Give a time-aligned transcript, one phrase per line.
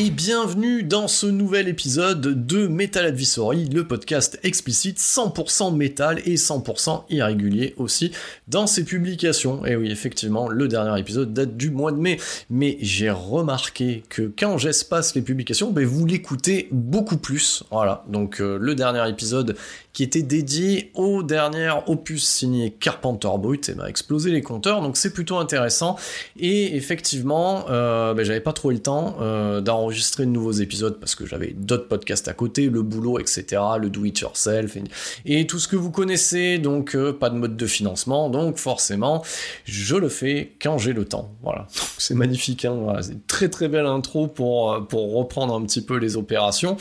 [0.00, 6.36] Et bienvenue dans ce nouvel épisode de Metal Advisory, le podcast explicite 100% métal et
[6.36, 8.10] 100% irrégulier aussi
[8.48, 9.66] dans ses publications.
[9.66, 12.16] Et oui, effectivement, le dernier épisode date du mois de mai,
[12.48, 17.62] mais j'ai remarqué que quand j'espace les publications, ben, vous l'écoutez beaucoup plus.
[17.70, 19.54] Voilà, donc euh, le dernier épisode
[19.92, 24.96] qui était dédié au dernier opus signé Carpenter Brut, et m'a explosé les compteurs, donc
[24.96, 25.96] c'est plutôt intéressant.
[26.38, 30.98] Et effectivement, euh, ben, j'avais pas trop eu le temps euh, d'enregistrer de nouveaux épisodes
[30.98, 34.76] parce que j'avais d'autres podcasts à côté, le boulot, etc., le do it yourself,
[35.24, 39.22] et, tout ce que vous connaissez, donc euh, pas de mode de financement, donc forcément,
[39.64, 41.32] je le fais quand j'ai le temps.
[41.42, 41.66] Voilà,
[41.98, 45.96] c'est magnifique, hein, c'est très très belle intro pour, euh, pour reprendre un petit peu
[45.96, 46.76] les opérations.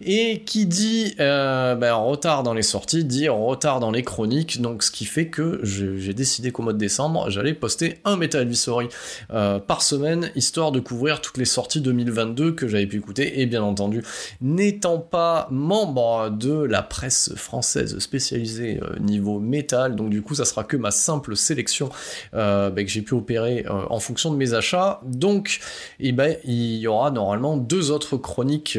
[0.00, 4.82] Et qui dit euh, ben, retard dans les sorties, dit retard dans les chroniques, donc
[4.82, 8.88] ce qui fait que j'ai décidé qu'au mois de décembre, j'allais poster un Metal Advisory
[9.32, 13.46] euh, par semaine, histoire de couvrir toutes les sorties 2022 que j'avais pu écouter, et
[13.46, 14.02] bien entendu,
[14.40, 20.44] n'étant pas membre de la presse française spécialisée euh, niveau métal, donc du coup ça
[20.44, 21.88] sera que ma simple sélection
[22.34, 25.60] euh, ben, que j'ai pu opérer euh, en fonction de mes achats, donc
[26.00, 28.78] et ben, il y aura normalement deux autres chroniques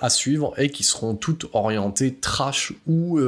[0.00, 3.18] à suivre et qui seront toutes orientées trash ou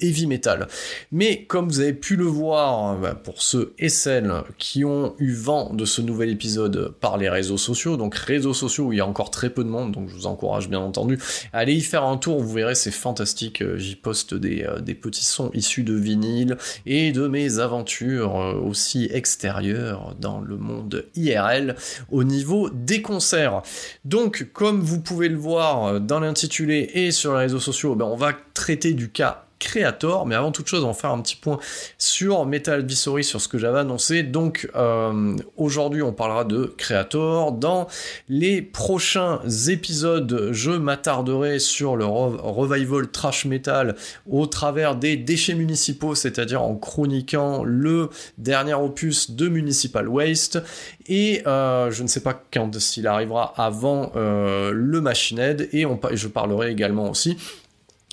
[0.00, 0.68] heavy metal.
[1.12, 5.32] Mais comme vous avez pu le voir, bah, pour ceux et celles qui ont eu
[5.32, 9.00] vent de ce nouvel épisode par les réseaux sociaux, donc réseaux sociaux où il y
[9.00, 11.18] a encore très peu de monde, donc je vous encourage bien entendu
[11.52, 14.80] à aller y faire un tour, vous verrez c'est fantastique, Euh, j'y poste des, euh,
[14.80, 16.56] des petits sons issus de vinyle
[16.86, 21.76] et de mes aventures euh, aussi extérieures dans le monde IRL
[22.10, 23.62] au niveau des concerts.
[24.04, 28.16] Donc, comme vous pouvez le voir dans l'intitulé et sur les réseaux sociaux, ben, on
[28.16, 31.58] va traiter du cas Creator, mais avant toute chose, on va faire un petit point
[31.98, 34.22] sur Metal Advisory, sur ce que j'avais annoncé.
[34.22, 37.52] Donc, euh, aujourd'hui, on parlera de Creator.
[37.52, 37.88] Dans
[38.28, 43.96] les prochains épisodes, je m'attarderai sur le re- revival trash metal
[44.30, 50.62] au travers des déchets municipaux, c'est-à-dire en chroniquant le dernier opus de Municipal Waste.
[51.08, 55.68] Et euh, je ne sais pas quand s'il arrivera avant euh, le Machine Head.
[55.72, 57.36] Et on, je parlerai également aussi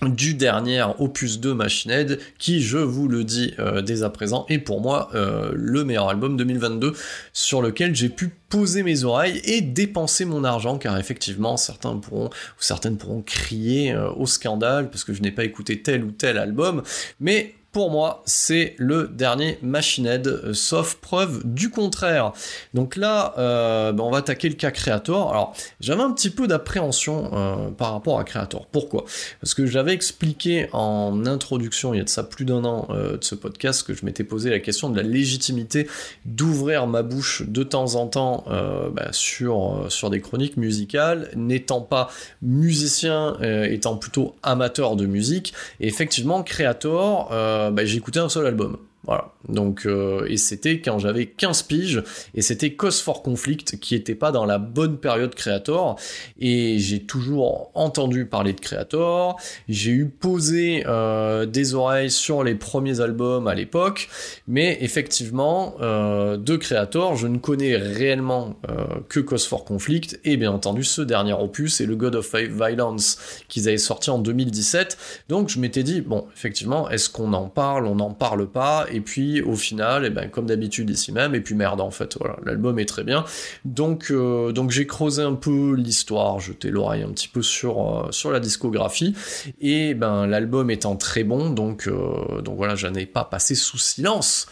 [0.03, 4.45] du dernier opus de Machine Head, qui, je vous le dis euh, dès à présent,
[4.49, 6.93] est pour moi euh, le meilleur album 2022
[7.31, 12.25] sur lequel j'ai pu poser mes oreilles et dépenser mon argent, car effectivement, certains pourront,
[12.27, 16.11] ou certaines pourront crier euh, au scandale, parce que je n'ai pas écouté tel ou
[16.11, 16.83] tel album,
[17.21, 22.31] mais pour moi, c'est le dernier Machine Head, euh, sauf preuve du contraire.
[22.73, 25.29] Donc là, euh, ben, on va attaquer le cas Creator.
[25.29, 28.65] Alors, j'avais un petit peu d'appréhension euh, par rapport à Creator.
[28.67, 29.03] Pourquoi?
[29.41, 33.19] Parce que j'avais expliqué en introduction, il y a de ça plus d'un an de
[33.19, 35.89] ce podcast, que je m'étais posé la question de la légitimité
[36.23, 42.09] d'ouvrir ma bouche de temps en temps bah, sur, sur des chroniques musicales, n'étant pas
[42.41, 45.53] musicien, étant plutôt amateur de musique.
[45.81, 47.31] Et effectivement, Creator,
[47.71, 48.77] bah, j'ai écouté un seul album.
[49.05, 49.31] Voilà.
[49.47, 52.03] Donc, euh, et c'était quand j'avais 15 piges,
[52.33, 55.99] et c'était Cause for Conflict, qui était pas dans la bonne période Creator,
[56.39, 62.55] et j'ai toujours entendu parler de Creator, j'ai eu posé euh, des oreilles sur les
[62.55, 64.09] premiers albums à l'époque,
[64.47, 70.37] mais effectivement, euh, de Creator, je ne connais réellement euh, que Cause for Conflict, et
[70.37, 74.97] bien entendu ce dernier opus, et le God of Violence qu'ils avaient sorti en 2017,
[75.29, 79.01] donc je m'étais dit, bon, effectivement, est-ce qu'on en parle, on n'en parle pas, et
[79.01, 82.37] puis au final, et ben, comme d'habitude ici même, et puis merde en fait, voilà,
[82.43, 83.25] l'album est très bien.
[83.65, 88.39] Donc, donc j'ai creusé un peu l'histoire, jeté l'oreille un petit peu sur, sur la
[88.39, 89.15] discographie,
[89.61, 94.47] et ben l'album étant très bon, donc, donc voilà, je n'ai pas passé sous silence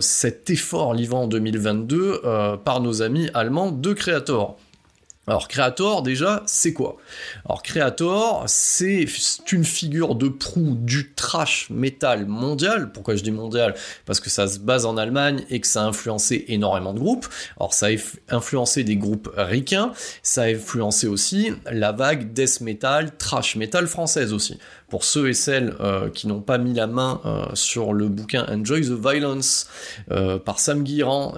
[0.00, 2.22] cet effort livré en 2022
[2.64, 4.58] par nos amis allemands de Creator.
[5.30, 6.96] Alors Creator déjà, c'est quoi?
[7.44, 9.06] Alors Creator, c'est
[9.52, 12.90] une figure de proue du trash metal mondial.
[12.90, 13.76] Pourquoi je dis mondial?
[14.06, 17.28] Parce que ça se base en Allemagne et que ça a influencé énormément de groupes.
[17.58, 19.92] Alors ça a influencé des groupes ricains,
[20.24, 24.58] ça a influencé aussi la vague death metal, trash metal française aussi
[24.90, 28.44] pour ceux et celles euh, qui n'ont pas mis la main euh, sur le bouquin
[28.50, 29.68] Enjoy the Violence
[30.10, 31.34] euh, par Sam Guiran,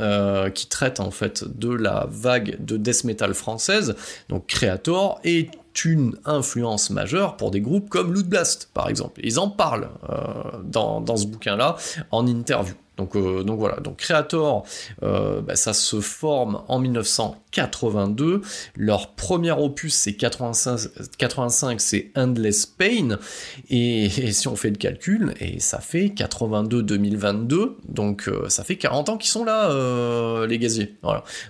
[0.54, 3.94] qui traite en fait de la vague de death metal française,
[4.28, 5.50] donc Creator est
[5.84, 9.20] une influence majeure pour des groupes comme Loot Blast par exemple.
[9.22, 9.90] Ils en parlent
[10.64, 11.76] dans, dans ce bouquin-là
[12.10, 12.75] en interview.
[13.02, 14.64] Donc, euh, donc voilà, donc Creator,
[15.02, 18.40] euh, bah, ça se forme en 1982.
[18.76, 20.78] Leur premier opus, c'est 85,
[21.19, 23.19] 85 c'est Endless Pain.
[23.70, 29.08] Et, si on fait le calcul, et ça fait 82-2022, donc euh, ça fait 40
[29.08, 30.94] ans qu'ils sont là, les gaziers.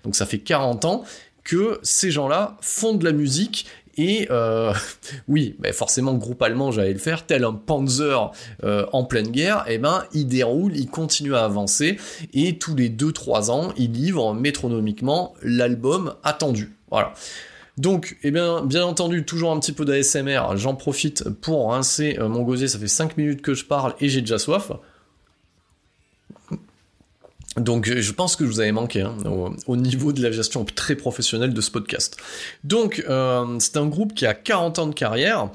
[0.04, 1.04] Donc ça fait 40 ans
[1.44, 3.66] que ces gens-là font de la musique
[3.96, 4.72] et euh,
[5.28, 8.32] oui, bah forcément, groupe allemand, j'allais le faire, tel un Panzer
[8.64, 11.98] euh, en pleine guerre, eh ben, il déroule, il continue à avancer,
[12.32, 16.72] et tous les 2-3 ans, il livre métronomiquement l'album attendu.
[16.90, 17.12] Voilà.
[17.78, 22.28] Donc, eh bien, bien entendu, toujours un petit peu d'ASMR, j'en profite pour rincer euh,
[22.28, 24.72] mon gosier, ça fait 5 minutes que je parle et j'ai déjà soif.
[27.56, 29.14] Donc je pense que je vous avais manqué hein,
[29.66, 32.16] au, niveau de la gestion très professionnelle de ce podcast.
[32.64, 35.50] Donc euh, c'est un groupe qui a 40 ans de carrière,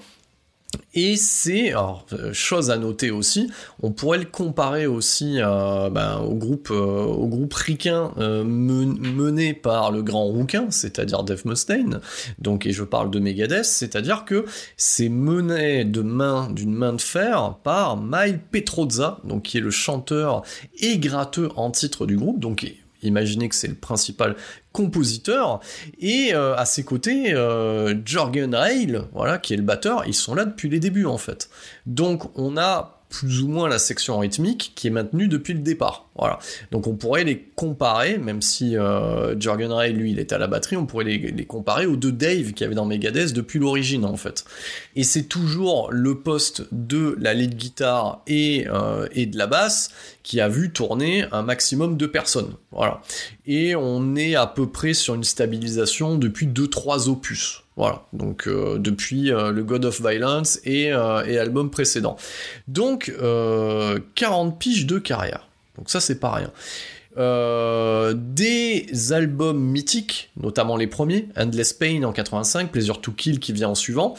[0.94, 6.70] et c'est, euh, chose à noter aussi, on pourrait le comparer aussi ben, au groupe,
[6.72, 7.54] euh, au groupe
[7.88, 12.00] euh, mené par le grand rouquin, c'est-à-dire Dave Mustaine.
[12.40, 17.02] Donc, et je parle de Megadeth, c'est-à-dire que c'est mené de main, d'une main de
[17.02, 20.44] fer par Mike Petrozza, donc qui est le chanteur
[20.80, 22.64] et gratteux en titre du groupe, donc
[23.04, 24.36] imaginez que c'est le principal
[24.72, 25.60] compositeur,
[26.00, 30.36] et euh, à ses côtés, euh, Jorgen Rail, voilà, qui est le batteur, ils sont
[30.36, 31.50] là depuis les débuts en fait.
[31.88, 36.10] Donc on a plus ou moins la section rythmique qui est maintenue depuis le départ.
[36.18, 36.40] Voilà.
[36.72, 40.48] Donc on pourrait les comparer, même si euh, Jorgen Ray, lui, il était à la
[40.48, 44.04] batterie, on pourrait les, comparer aux deux Dave qu'il y avait dans Megadeth depuis l'origine,
[44.04, 44.44] en fait.
[44.98, 48.68] Et c'est toujours le poste de la lead guitare et,
[49.14, 49.90] et de la basse
[50.28, 52.56] qui a vu tourner un maximum de personnes.
[52.72, 53.02] Voilà.
[53.46, 57.64] Et on est à peu près sur une stabilisation depuis 2-3 opus.
[57.78, 62.18] Voilà, donc euh, depuis euh, le God of Violence et, euh, et album précédent.
[62.68, 63.10] Donc
[64.16, 65.48] 40 piges de carrière.
[65.78, 66.52] Donc ça c'est pas rien.
[68.14, 73.70] des albums mythiques, notamment les premiers, Endless Pain en 85, Pleasure to Kill qui vient
[73.70, 74.16] en suivant.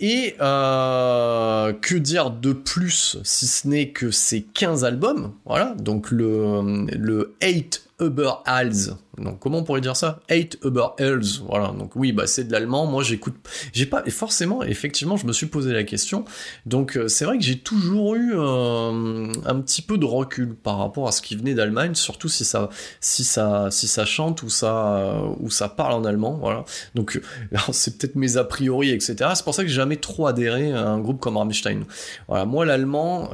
[0.00, 6.86] Et que dire de plus si ce n'est que ces 15 albums, voilà, donc le,
[6.96, 8.96] le 8 Uber Hals.
[9.18, 10.20] Donc comment on pourrait dire ça?
[10.28, 11.40] Eight Uber Hals.
[11.48, 11.68] Voilà.
[11.68, 12.86] Donc oui, bah c'est de l'allemand.
[12.86, 13.34] Moi j'écoute.
[13.72, 14.02] J'ai pas.
[14.06, 16.24] Et forcément, effectivement, je me suis posé la question.
[16.66, 20.78] Donc euh, c'est vrai que j'ai toujours eu euh, un petit peu de recul par
[20.78, 22.68] rapport à ce qui venait d'Allemagne, surtout si ça,
[23.00, 26.38] si ça, si ça chante ou ça, euh, ou ça parle en allemand.
[26.40, 26.64] Voilà.
[26.94, 27.20] Donc
[27.72, 29.30] c'est peut-être mes a priori, etc.
[29.34, 31.84] C'est pour ça que j'ai jamais trop adhéré à un groupe comme Rammstein.
[32.28, 32.44] Voilà.
[32.44, 33.30] Moi l'allemand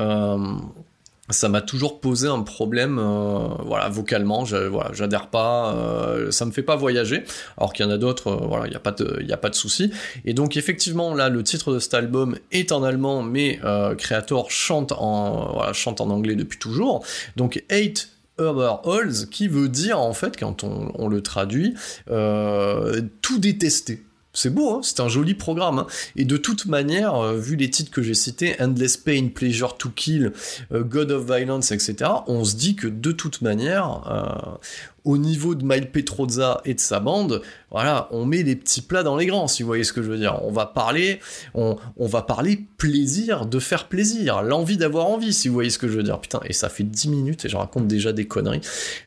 [1.31, 6.62] ça m'a toujours posé un problème, euh, voilà, vocalement, j'adhère pas, euh, ça me fait
[6.62, 7.25] pas voyager,
[7.57, 9.38] alors qu'il y en a d'autres, euh, voilà, il y a pas de, il a
[9.38, 9.90] pas de souci.
[10.26, 13.59] Et donc effectivement, là, le titre de cet album est en allemand, mais
[13.99, 17.04] Creator chante en, voilà, chante en anglais depuis toujours.
[17.37, 21.75] Donc Eight Uber Halls, qui veut dire en fait, quand on le traduit,
[22.07, 24.02] tout détester.
[24.35, 25.79] C'est beau, hein c'est un joli programme.
[25.79, 25.87] Hein
[26.17, 29.88] et de toute manière, euh, vu les titres que j'ai cités, Endless Pain, Pleasure to
[29.91, 30.33] Kill,
[30.73, 34.57] euh, God of Violence, etc., on se dit que de toute manière, euh,
[35.04, 39.02] au niveau de Mike Petrozza et de sa bande, voilà, on met les petits plats
[39.02, 40.38] dans les grands, si vous voyez ce que je veux dire.
[40.44, 41.18] On va parler,
[41.54, 45.88] on, va parler plaisir de faire plaisir, l'envie d'avoir envie, si vous voyez ce que
[45.88, 46.20] je veux dire.
[46.20, 48.61] Putain, et ça fait 10 minutes et je raconte déjà des conneries.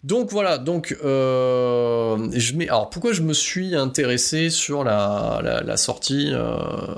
[0.03, 2.67] Donc voilà, donc euh, je mets.
[2.67, 6.57] Alors pourquoi je me suis intéressé sur la, la, sortie, euh,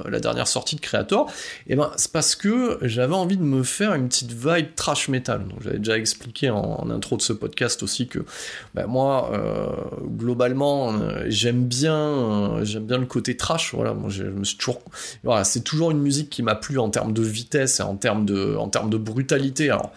[0.10, 1.32] la dernière sortie de Creator?
[1.68, 5.48] Eh ben, c'est parce que j'avais envie de me faire une petite vibe trash metal.
[5.48, 8.26] Donc j'avais déjà expliqué en, intro de ce podcast aussi que
[8.74, 9.70] ben, moi, euh,
[10.04, 13.74] globalement, euh, j'aime bien, euh, j'aime bien le côté trash.
[13.74, 14.82] Voilà, moi, je me suis toujours,
[15.24, 18.26] voilà, c'est toujours une musique qui m'a plu en termes de vitesse et en termes
[18.26, 19.70] de, en termes de brutalité.
[19.70, 19.92] Alors,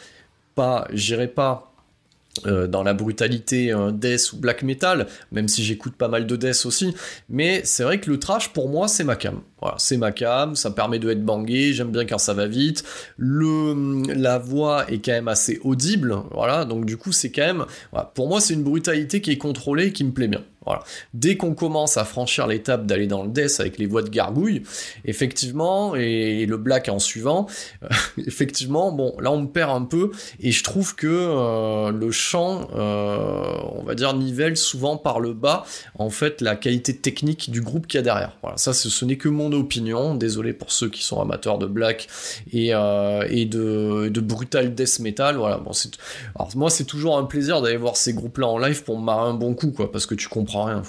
[0.54, 1.71] pas, j'irai pas
[2.46, 6.34] euh, dans la brutalité euh, death ou black metal, même si j'écoute pas mal de
[6.34, 6.94] death aussi,
[7.28, 9.40] mais c'est vrai que le trash pour moi c'est ma cam.
[9.60, 12.84] Voilà, c'est ma cam, ça permet de être bangé, j'aime bien quand ça va vite.
[13.16, 17.66] Le, la voix est quand même assez audible, voilà, donc du coup c'est quand même,
[18.14, 20.42] pour moi c'est une brutalité qui est contrôlée et qui me plaît bien.
[21.14, 24.62] Dès qu'on commence à franchir l'étape d'aller dans le death avec les voix de gargouille,
[25.04, 27.46] effectivement, et, le black en suivant,
[27.82, 27.88] euh,
[28.26, 32.68] effectivement, bon, là on me perd un peu, et je trouve que euh, le chant,
[32.74, 35.64] euh, on va dire, nivelle souvent par le bas,
[35.98, 38.36] en fait, la qualité technique du groupe qu'il y a derrière.
[38.42, 42.08] Voilà, ça ce, n'est que mon opinion, désolé pour ceux qui sont amateurs de black
[42.52, 45.60] et, de, brutal death metal, voilà,
[46.54, 49.34] moi c'est toujours un plaisir d'aller voir ces groupes-là en live pour me marrer un
[49.34, 50.82] bon coup, quoi, parce que tu comprends rien.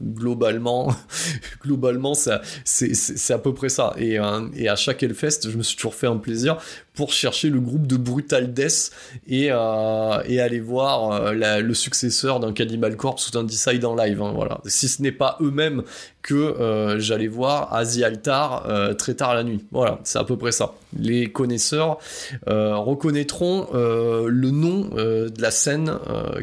[0.00, 0.94] Globalement,
[1.62, 3.94] globalement, c'est à peu près ça.
[3.98, 6.58] Et, euh, et à chaque Hellfest, je me suis toujours fait un plaisir
[6.96, 8.90] pour chercher le groupe de Brutal Death
[9.28, 13.94] et, euh, et aller voir euh, le successeur d'un Cannibal Corpse ou d'un Decide en
[13.94, 14.20] live.
[14.22, 14.60] Hein, voilà.
[14.64, 15.82] Si ce n'est pas eux-mêmes
[16.22, 19.64] que euh, j'allais voir à The Altar très tard la nuit.
[19.70, 20.74] Voilà, c'est à peu près ça.
[20.98, 21.98] Les connaisseurs
[22.46, 25.92] reconnaîtront le nom de la scène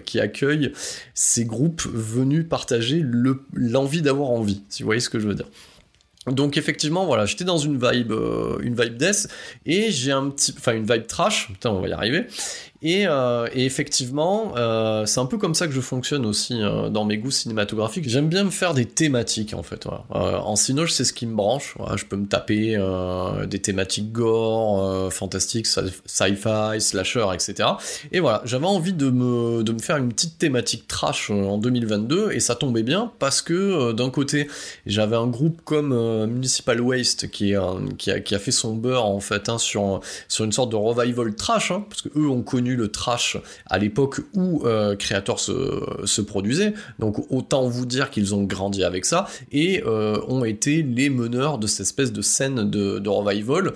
[0.05, 0.72] qui accueille
[1.15, 3.03] ces groupes venus partager
[3.53, 5.48] l'envie d'avoir envie, si vous voyez ce que je veux dire.
[6.27, 9.27] Donc effectivement, voilà, j'étais dans une vibe, euh, une vibe death,
[9.65, 12.27] et j'ai un petit, enfin une vibe trash, putain, on va y arriver,
[12.86, 17.06] euh, et, effectivement, euh, c'est un peu comme ça que je fonctionne aussi euh, dans
[17.06, 18.10] mes goûts cinématographiques.
[18.10, 19.88] J'aime bien me faire des thématiques en fait.
[20.10, 21.75] en sinoche, c'est ce qui me branche.
[21.96, 22.78] je peux me taper
[23.48, 27.70] des thématiques gore, fantastique, sci-fi, slasher, etc.
[28.12, 32.32] Et voilà, j'avais envie de me, de me faire une petite thématique trash en 2022
[32.32, 34.48] et ça tombait bien parce que d'un côté,
[34.86, 37.54] j'avais un groupe comme Municipal Waste qui,
[37.98, 40.75] qui, a, qui, a, fait son beurre en fait hein, sur, sur une sorte de
[40.75, 43.38] revival trash, hein, parce que eux ont connu le trash
[43.68, 46.74] à l'époque où euh, Creator se, produisait.
[47.00, 51.58] Donc autant vous dire qu'ils ont grandi avec ça et euh, ont été les meneurs
[51.58, 53.74] de cette espèce de scène de, revival.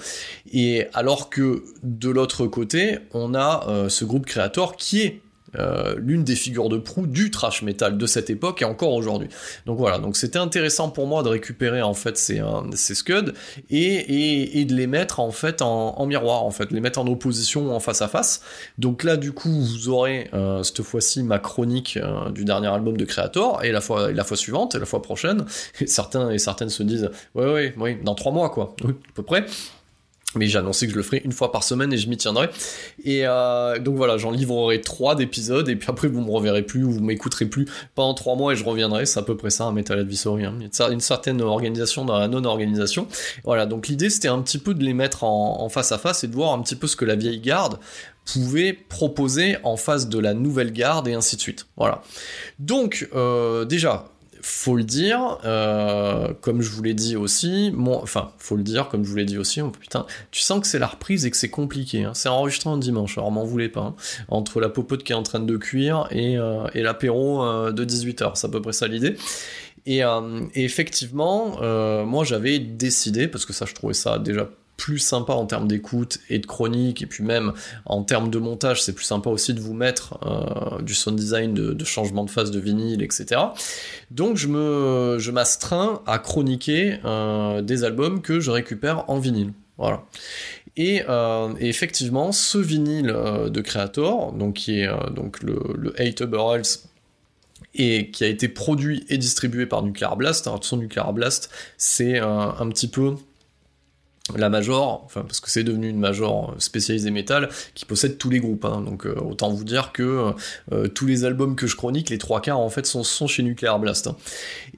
[0.51, 5.21] Et alors que de l'autre côté, on a euh, ce groupe Creator qui est
[5.55, 9.29] euh, l'une des figures de proue du trash metal de cette époque et encore aujourd'hui.
[9.65, 13.33] Donc voilà, donc c'était intéressant pour moi de récupérer en fait ces, euh, scuds
[13.69, 17.75] et, et, de les mettre en fait en, miroir, en fait, les mettre en opposition
[17.75, 18.41] en face à face.
[18.77, 21.97] Donc là du coup vous aurez euh, cette fois-ci ma chronique
[22.33, 25.45] du dernier album de Creator et la fois, la fois suivante et la fois prochaine.
[25.79, 29.23] Et certains et certaines se disent ouais ouais oui dans trois mois quoi, à peu
[29.23, 29.45] près
[30.35, 32.49] mais j'ai annoncé que je le ferai une fois par semaine et je m'y tiendrai.
[33.03, 36.83] Et euh, donc voilà, j'en livrerai trois d'épisodes et puis après vous me reverrez plus
[36.83, 37.65] ou vous m'écouterez plus
[37.95, 39.05] pendant trois mois et je reviendrai.
[39.05, 40.45] C'est à peu près ça un Metal Advisory.
[40.45, 40.55] Hein.
[40.59, 43.07] Il y a une certaine organisation dans la non-organisation.
[43.45, 46.27] Voilà, donc l'idée c'était un petit peu de les mettre en, face à face et
[46.27, 47.79] de voir un petit peu ce que la vieille garde
[48.25, 51.67] pouvait proposer en face de la nouvelle garde et ainsi de suite.
[51.77, 52.01] Voilà.
[52.59, 54.09] Donc euh, déjà,
[54.47, 59.03] faut le dire, euh, comme je vous l'ai dit aussi, enfin, faut le dire, comme
[59.03, 61.49] je vous l'ai dit aussi, putain, tu sens que c'est la reprise et que c'est
[61.49, 62.05] compliqué.
[62.05, 62.13] Hein.
[62.13, 63.81] C'est enregistré un dimanche, alors m'en voulez pas.
[63.81, 63.95] Hein.
[64.29, 68.31] Entre la popote qui est en train de cuire et, euh, l'apéro euh, de 18h,
[68.35, 69.17] c'est à peu près ça l'idée.
[69.85, 70.01] Et,
[70.55, 71.61] effectivement,
[72.05, 76.19] moi j'avais décidé, parce que ça je trouvais ça déjà plus sympa en termes d'écoute
[76.29, 77.53] et de chronique, et puis même
[77.85, 81.53] en termes de montage, c'est plus sympa aussi de vous mettre euh, du sound design,
[81.53, 83.41] de, changement de phase de vinyle, etc.
[84.11, 89.51] Donc je me, je m'astreins à chroniquer euh, des albums que je récupère en vinyle.
[89.77, 90.03] Voilà.
[90.75, 96.23] Et, euh, effectivement, ce vinyle de Creator, donc qui est donc le, le Eight
[97.73, 100.45] et qui a été produit et distribué par Nuclear Blast.
[100.45, 103.15] Alors, son Nuclear Blast, c'est un petit peu
[104.35, 108.65] la major, parce que c'est devenu une major spécialisée métal qui possède tous les groupes.
[108.65, 108.81] Hein.
[108.81, 110.33] donc euh, autant vous dire que
[110.71, 113.79] euh, tous les albums que je chronique, les trois quarts en fait sont, chez Nuclear
[113.79, 114.07] Blast.
[114.07, 114.15] Hein.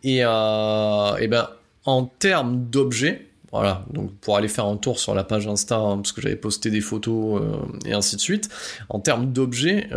[0.04, 1.50] Et, euh, ben
[1.86, 5.98] en termes d'objets, voilà, donc pour aller faire un tour sur la page Insta, hein,
[5.98, 7.42] parce que j'avais posté des photos
[7.86, 8.50] et ainsi de suite,
[8.90, 9.88] en termes d'objets,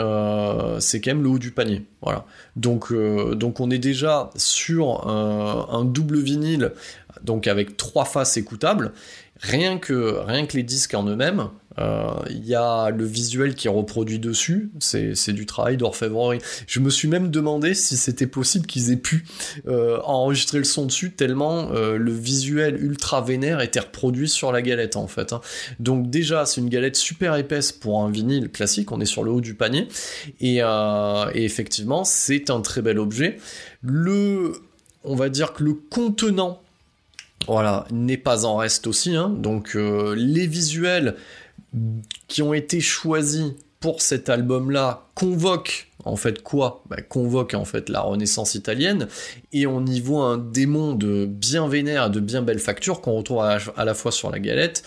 [0.79, 1.83] c'est quand même le haut du panier.
[2.01, 2.25] Voilà.
[2.57, 6.73] Donc on est déjà sur un double vinyle,
[7.23, 8.93] donc avec trois faces écoutables,
[9.43, 13.67] Rien que, rien que les disques en eux-mêmes, euh, il y a le visuel qui
[13.67, 16.39] est reproduit dessus, c'est du travail d'orfèvrerie.
[16.69, 19.25] Je me suis même demandé si c'était possible qu'ils aient pu
[19.67, 24.63] euh, enregistrer le son dessus, tellement euh, le visuel ultra vénère était reproduit sur la
[24.63, 25.33] galette en fait.
[25.33, 25.41] Hein.
[25.81, 29.33] Donc déjà, c'est une galette super épaisse pour un vinyle classique, on est sur le
[29.33, 29.89] haut du panier,
[30.41, 33.39] et, et effectivement, c'est un très bel objet.
[33.83, 34.53] Le,
[35.03, 36.62] on va dire que le contenant
[37.47, 39.17] voilà, n'est pas en reste aussi.
[39.17, 39.29] Hein.
[39.29, 41.17] Donc euh, les visuels
[42.29, 46.83] qui ont été choisis pour cet album-là convoque en fait quoi?
[46.89, 49.09] Bah, Convoque en fait la Renaissance italienne
[49.53, 53.41] et on y voit un démon de bien vénère, de bien belle facture qu'on retrouve
[53.41, 54.83] à la, fois sur la galette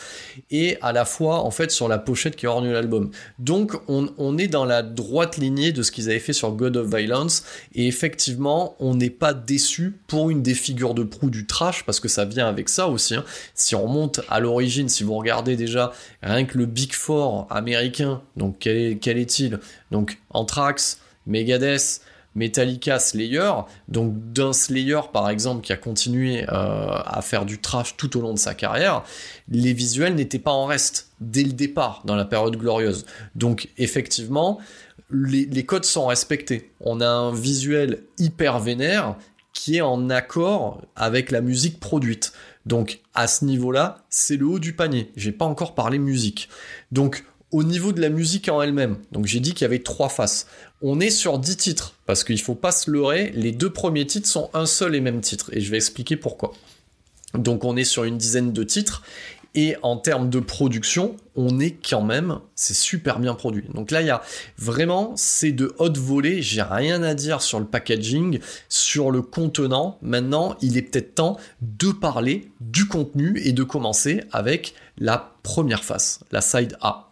[0.52, 3.12] et à la fois en fait sur la pochette qui orne l'album.
[3.40, 6.94] Donc on, est dans la droite lignée de ce qu'ils avaient fait sur God of
[6.94, 7.44] Violence
[7.74, 12.00] et effectivement on n'est pas déçu pour une des figures de proue du trash parce
[12.00, 13.16] que ça vient avec ça aussi.
[13.16, 13.24] Hein.
[13.54, 18.22] Si on remonte à l'origine, si vous regardez déjà rien que le Big Four américain,
[18.36, 19.60] donc quel quel est-il?
[19.92, 22.02] Donc Anthrax, Megadeth,
[22.36, 23.52] Metallica, Slayer,
[23.88, 28.22] donc d'un Slayer par exemple qui a continué euh, à faire du trash tout au
[28.22, 29.04] long de sa carrière,
[29.50, 33.06] les visuels n'étaient pas en reste dès le départ dans la période glorieuse.
[33.36, 34.60] Donc effectivement,
[35.12, 36.74] les, les codes sont respectés.
[36.82, 39.16] On a un visuel hyper vénère
[39.54, 42.34] qui est en accord avec la musique produite.
[42.66, 45.12] Donc à ce niveau-là, c'est le haut du panier.
[45.16, 46.50] J'ai pas encore parlé musique.
[46.92, 47.24] Donc
[47.56, 50.46] au niveau de la musique en elle-même, donc j'ai dit qu'il y avait trois faces.
[50.82, 54.28] On est sur dix titres, parce qu'il faut pas se leurrer, les deux premiers titres
[54.28, 56.52] sont un seul et même titre, et je vais expliquer pourquoi.
[57.34, 59.04] Donc on est sur une dizaine de titres,
[59.56, 63.64] et en termes de production, on est quand même, c'est super bien produit.
[63.74, 64.22] Donc là, il y a
[64.58, 69.98] vraiment, c'est de haute volée, j'ai rien à dire sur le packaging, sur le contenant.
[70.02, 75.86] Maintenant, il est peut-être temps de parler du contenu et de commencer avec la première
[75.86, 77.05] face, la side A.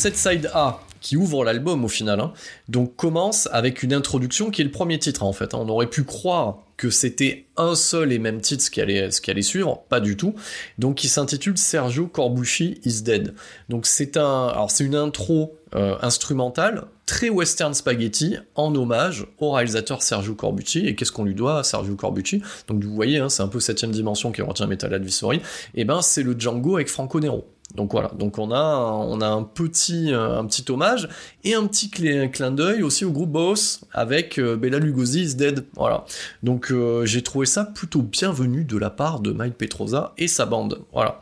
[0.00, 2.32] cette side A qui ouvre l'album au final, hein,
[2.68, 5.52] donc commence avec une introduction qui est le premier titre en fait.
[5.52, 5.58] Hein.
[5.60, 9.20] On aurait pu croire que c'était un seul et même titre ce qui allait, ce
[9.20, 10.34] qui allait suivre, pas du tout.
[10.78, 13.34] Donc qui s'intitule Sergio Corbucci is Dead.
[13.68, 20.34] Donc c'est un, une intro euh, instrumentale très western spaghetti en hommage au réalisateur Sergio
[20.34, 20.86] Corbucci.
[20.86, 22.40] Et qu'est-ce qu'on lui doit à Sergio Corbucci?
[22.68, 25.36] Donc vous voyez, hein, c'est un peu septième dimension qui retient Metal Advisory.
[25.36, 25.40] Et
[25.82, 27.46] eh ben c'est le Django avec Franco Nero.
[27.74, 31.08] Donc voilà, donc on a, petit, un petit hommage
[31.44, 35.66] et un petit clin d'œil aussi au groupe Boss avec euh, Bella Lugosi is Dead.
[35.76, 36.04] Voilà.
[36.42, 40.46] Donc euh, j'ai trouvé ça plutôt bienvenu de la part de Mike Petrosa et sa
[40.46, 40.80] bande.
[40.92, 41.20] Voilà.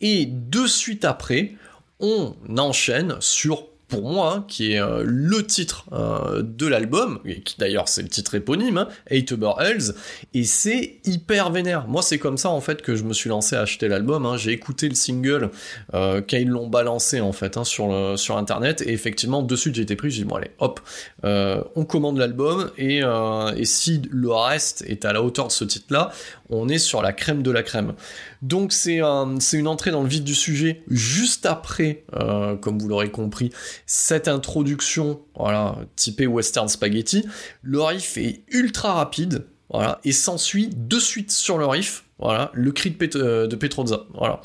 [0.00, 1.54] Et de suite après,
[1.98, 7.40] on enchaîne sur pour moi, hein, qui est euh, le titre euh, de l'album, et
[7.40, 9.94] qui d'ailleurs c'est le titre éponyme, hein, Uber Hells,
[10.32, 11.86] et c'est hyper vénère.
[11.88, 14.36] Moi c'est comme ça en fait que je me suis lancé à acheter l'album, hein.
[14.36, 15.50] j'ai écouté le single
[15.94, 19.82] euh, quand ils l'ont balancé en fait hein, sur, sur internet, et effectivement dessus j'ai
[19.82, 20.80] été pris, j'ai dit bon allez hop,
[21.22, 25.86] on commande l'album, et, et si le reste est à la hauteur de ce titre
[25.90, 26.10] là,
[26.48, 27.94] on est sur la crème de la crème.
[28.42, 33.10] Donc c'est une entrée dans le vif du sujet juste après, euh, comme vous l'aurez
[33.10, 33.50] compris,
[33.86, 37.26] cette introduction, voilà, typée western spaghetti.
[37.62, 42.72] Le riff est ultra rapide, voilà, et s'ensuit de suite sur le riff, voilà, le
[42.72, 44.40] cri de, euh, de Petrozza, voilà.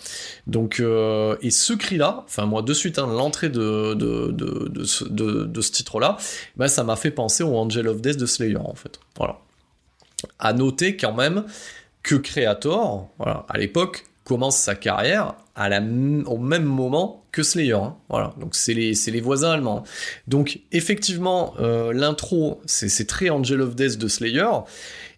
[0.45, 6.17] Donc, euh, et ce cri-là, enfin moi de suite, hein, l'entrée de, de, ce titre-là,
[6.57, 9.39] bah, ça m'a fait penser au Angel of Death de Slayer, en fait, voilà.
[10.39, 11.45] À noter quand même
[12.05, 17.73] que Creator, voilà, à l'époque, commence sa carrière à la au même moment que Slayer.
[17.73, 19.83] Hein, voilà, donc c'est les, les voisins allemands.
[20.27, 24.49] Donc effectivement, euh, l'intro, c'est très Angel of Death de Slayer.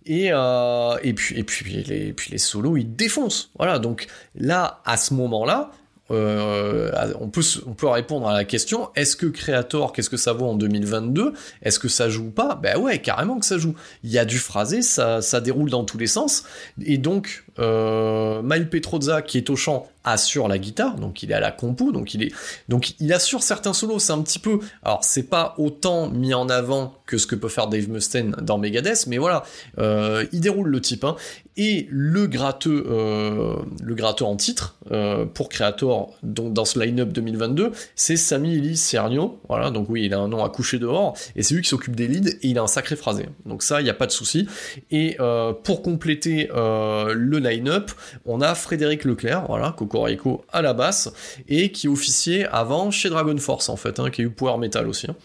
[0.06, 3.52] Et, euh, et, puis, et puis, les, puis les solos, ils défoncent.
[3.58, 5.72] Voilà, donc là, à ce moment-là,
[6.12, 10.34] euh, on, peut, on peut répondre à la question est-ce que Creator, qu'est-ce que ça
[10.34, 12.56] vaut en 2022 Est-ce que ça joue pas?
[12.56, 13.76] Ben ouais, carrément que ça joue.
[14.04, 16.44] Il y a du phrasé, ça, ça déroule dans tous les sens.
[16.84, 21.34] Et donc, euh, Mail Petrozza, qui est au chant, assure la guitare, donc il est
[21.34, 22.32] à la compo, donc il est,
[22.70, 24.00] donc il assure certains solos.
[24.00, 27.50] C'est un petit peu, alors c'est pas autant mis en avant que ce que peut
[27.50, 29.44] faire Dave Mustaine dans Megadeth, mais voilà,
[29.80, 31.04] euh, il déroule le type.
[31.04, 31.16] Hein.
[31.58, 38.16] Et euh, le gratteux en titre euh, pour Creator, donc dans ce line-up 2022, c'est
[38.16, 39.40] Sami Eli Cernio.
[39.50, 41.96] Voilà, donc oui, il a un nom à coucher dehors, et c'est lui qui s'occupe
[41.96, 43.26] des leads, et il a un sacré phrasé.
[43.46, 44.48] Donc ça, il n'y a pas de souci.
[44.92, 45.18] Et
[45.64, 47.92] pour compléter le line-up,
[48.26, 50.06] on a Frédéric Leclerc, voilà, Coco
[50.52, 51.12] à la basse,
[51.48, 54.88] et qui officiait avant chez Dragon Force en fait, hein, qui a eu Power Metal
[54.88, 55.08] aussi.
[55.10, 55.16] Hein.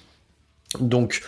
[0.80, 1.22] Donc,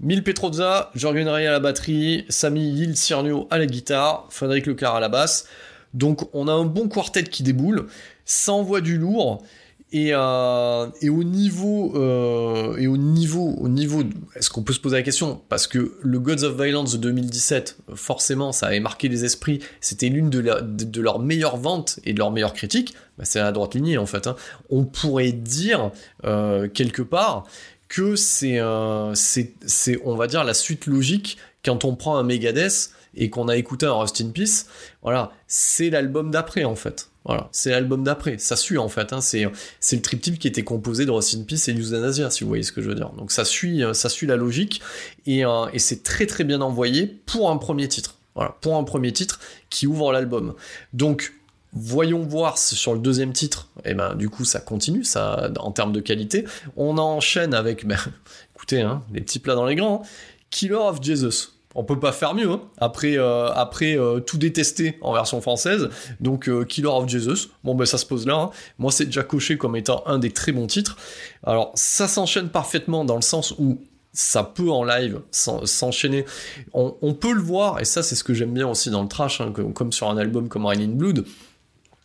[0.00, 4.94] Mil Petroza, Jorgen Ray à la batterie, Sami Yil Cernio à la guitare, Frédéric Leclerc
[4.94, 5.46] à la basse.
[5.92, 7.86] Donc, on a un bon quartet qui déboule,
[8.24, 9.42] ça envoie du lourd.
[9.92, 14.04] Et, euh, et, au niveau euh, et au niveau au niveau
[14.36, 15.40] est-ce qu'on peut se poser la question?
[15.48, 20.08] Parce que le Gods of Violence de 2017 forcément ça avait marqué les esprits c'était
[20.08, 23.50] l'une de, de, leurs meilleures ventes et de leurs meilleures critiques bah, c'est à la
[23.50, 24.36] droite lignée en fait hein.
[24.68, 25.90] on pourrait dire
[26.24, 27.48] euh, quelque part
[27.90, 28.58] que c'est
[29.14, 33.56] c'est on va dire la suite logique quand on prend un Megadeth et qu'on a
[33.58, 34.64] écouté un Rust in Peace
[35.02, 38.38] voilà c'est l'album d'après en fait voilà, c'est l'album d'après.
[38.38, 39.12] Ça suit en fait.
[39.12, 39.20] Hein.
[39.20, 39.46] C'est
[39.78, 42.62] c'est le triptyque qui était composé de Rust in Peace et Euthanasia, si vous voyez
[42.62, 43.10] ce que je veux dire.
[43.10, 44.80] Donc ça suit euh, ça suit la logique
[45.26, 48.16] et, euh, et c'est très très bien envoyé pour un premier titre.
[48.34, 50.54] Voilà, pour un premier titre qui ouvre l'album.
[50.94, 51.34] Donc
[51.72, 55.70] Voyons voir sur le deuxième titre, et eh ben du coup ça continue, ça en
[55.70, 56.44] termes de qualité.
[56.76, 57.98] On enchaîne avec, ben,
[58.56, 60.02] écoutez, hein, les petits plats dans les grands.
[60.50, 62.60] Killer of Jesus on peut pas faire mieux hein.
[62.78, 65.88] après euh, après euh, tout détester en version française
[66.20, 68.50] donc euh, Killer of Jesus bon ben ça se pose là hein.
[68.78, 70.96] moi c'est déjà coché comme étant un des très bons titres
[71.44, 73.80] alors ça s'enchaîne parfaitement dans le sens où
[74.12, 76.24] ça peut en live s'enchaîner
[76.72, 79.40] on, peut le voir et ça c'est ce que j'aime bien aussi dans le trash
[79.40, 81.24] hein, comme, sur un album comme Raining Blood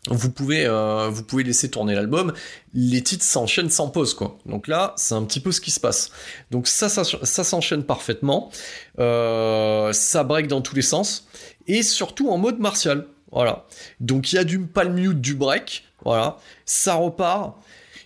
[0.10, 2.34] vous pouvez, euh, vous pouvez laisser tourner l'album,
[2.74, 4.38] les titres s'enchaînent sans pause, quoi.
[4.46, 6.12] Donc là, c'est un petit peu ce qui se passe.
[6.52, 8.52] Donc ça, ça, s'enchaîne parfaitement,
[9.00, 11.28] euh, ça break dans tous les sens,
[11.68, 13.08] et surtout en mode martial.
[13.32, 13.66] Voilà.
[14.00, 16.38] Donc il y a du palm mute, du break, voilà.
[16.66, 17.56] Ça repart.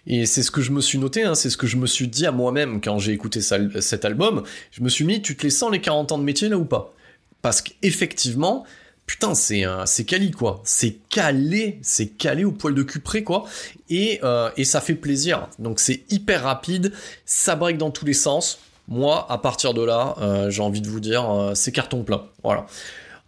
[0.07, 2.07] Et c'est ce que je me suis noté, hein, c'est ce que je me suis
[2.07, 4.43] dit à moi-même quand j'ai écouté cet album.
[4.71, 6.65] Je me suis mis, tu te les sens les 40 ans de métier là ou
[6.65, 6.93] pas?
[7.41, 8.65] Parce qu'effectivement,
[9.09, 10.61] putain, c'est c'est quali quoi.
[10.63, 13.45] C'est calé, c'est calé au poil de cul près quoi.
[13.89, 15.47] Et, euh, et ça fait plaisir.
[15.57, 16.93] Donc c'est hyper rapide,
[17.25, 18.59] ça break dans tous les sens.
[18.87, 22.25] Moi, à partir de là, euh, j'ai envie de vous dire, euh, c'est carton plein.
[22.43, 22.67] Voilà.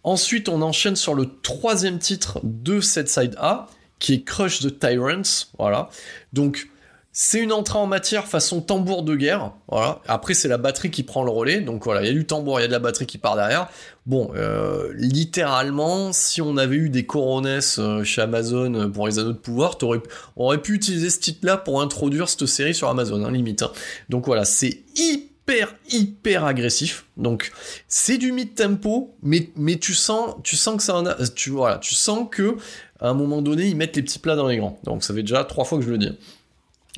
[0.04, 3.66] Ensuite, on enchaîne sur le troisième titre de cette side A,
[3.98, 5.46] qui est Crush the Tyrants.
[5.58, 5.88] Voilà.
[6.32, 6.68] Donc,
[7.14, 9.52] c'est une entrée en matière façon tambour de guerre.
[9.68, 10.00] Voilà.
[10.08, 11.60] Après, c'est la batterie qui prend le relais.
[11.60, 13.36] Donc voilà, il y a du tambour, il y a de la batterie qui part
[13.36, 13.68] derrière.
[14.06, 19.18] Bon, euh, littéralement, si on avait eu des coronesses euh, chez Amazon euh, pour les
[19.18, 23.22] anneaux de pouvoir, on aurait pu utiliser ce titre-là pour introduire cette série sur Amazon,
[23.24, 23.62] hein, limite.
[23.62, 23.72] Hein.
[24.08, 27.04] Donc voilà, c'est hyper hyper agressif.
[27.18, 27.52] Donc
[27.88, 31.50] c'est du mid tempo, mais mais tu sens tu sens que ça en a, tu
[31.50, 32.56] voilà, tu sens que
[33.00, 34.78] à un moment donné ils mettent les petits plats dans les grands.
[34.84, 36.16] Donc ça fait déjà trois fois que je le dis.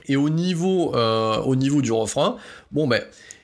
[0.06, 2.36] Et au niveau, euh, au niveau du refrain,
[2.72, 3.02] bon ben,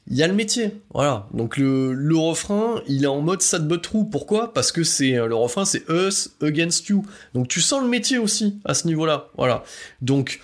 [0.09, 1.29] il y a le métier, voilà.
[1.33, 4.11] Donc le, refrain, il est en mode sad but true.
[4.11, 4.53] Pourquoi?
[4.53, 7.05] Parce que c'est le refrain, c'est us against you.
[7.35, 9.63] Donc tu sens le métier aussi à ce niveau-là, voilà.
[10.01, 10.41] Donc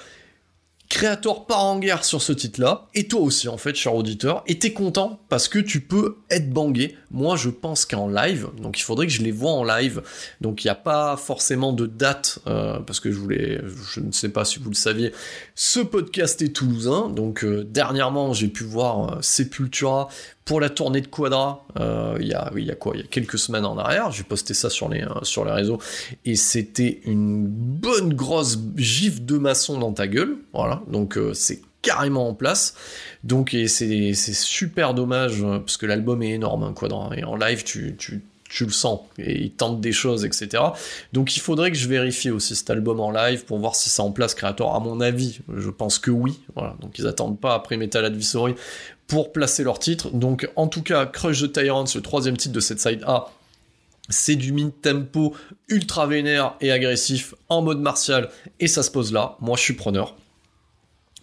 [0.89, 4.59] Creator part en guerre sur ce titre-là, et toi aussi en fait, cher auditeur, et
[4.59, 6.97] t'es content parce que tu peux être bangé.
[7.11, 10.03] Moi, je pense qu'en live, donc il faudrait que je les vois en live.
[10.41, 13.61] Donc il n'y a pas forcément de date, euh, parce que je voulais,
[13.93, 15.13] je ne sais pas si vous le saviez,
[15.55, 17.09] ce podcast est toulousain.
[17.09, 20.09] Donc euh, dernièrement, j'ai pu voir euh, Sepultura
[20.45, 23.05] pour la tournée de Quadra, euh, il y a, il y a quoi, il y
[23.05, 25.79] a quelques semaines en arrière, j'ai posté ça sur les, sur les réseaux,
[26.25, 32.29] et c'était une bonne grosse gifle de maçon dans ta gueule, voilà, donc c'est carrément
[32.29, 32.75] en place,
[33.23, 37.97] donc et c'est super dommage, parce que l'album est énorme, hein, en live, tu,
[38.61, 40.65] le sens, et il tente des choses, etc.
[41.13, 44.03] Donc il faudrait que je vérifie aussi cet album en live pour voir si c'est
[44.03, 44.75] en place Creator.
[44.75, 46.41] À mon avis, je pense que oui.
[46.81, 48.57] Donc ils attendent pas après Metal Advisory
[49.07, 50.11] pour placer leur titre.
[50.11, 53.31] Donc en tout cas, Crush the Tyrants, le troisième titre de cette side A,
[54.09, 55.35] c'est du mid-tempo
[55.69, 59.37] ultra vénère et agressif en mode martial et ça se pose là.
[59.41, 60.17] Moi je suis preneur.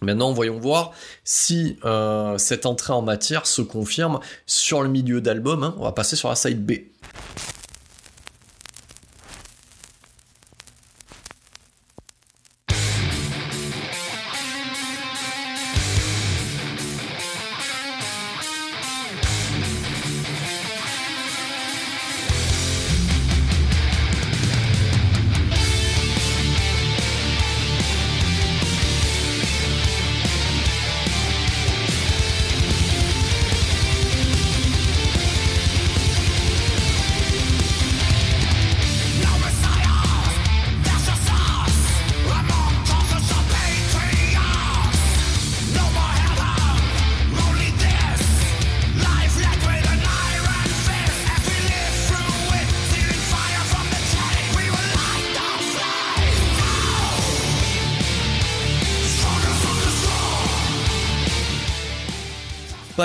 [0.04, 0.92] Maintenant, voyons voir
[1.24, 5.62] si euh, cette entrée en matière se confirme sur le milieu d'album.
[5.62, 5.74] Hein.
[5.78, 6.72] On va passer sur la side B.